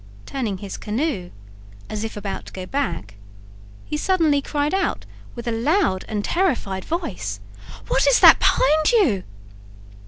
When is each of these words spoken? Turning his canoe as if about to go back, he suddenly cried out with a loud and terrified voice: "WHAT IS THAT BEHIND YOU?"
Turning 0.25 0.57
his 0.57 0.77
canoe 0.77 1.29
as 1.87 2.03
if 2.03 2.17
about 2.17 2.47
to 2.47 2.53
go 2.53 2.65
back, 2.65 3.17
he 3.85 3.95
suddenly 3.95 4.41
cried 4.41 4.73
out 4.73 5.05
with 5.35 5.47
a 5.47 5.51
loud 5.51 6.05
and 6.07 6.25
terrified 6.25 6.83
voice: 6.83 7.39
"WHAT 7.87 8.07
IS 8.07 8.19
THAT 8.19 8.39
BEHIND 8.39 8.91
YOU?" 8.93 9.23